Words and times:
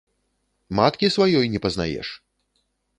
Маткі 0.79 1.11
сваёй 1.17 1.45
не 1.57 1.65
пазнаеш?! 1.67 2.07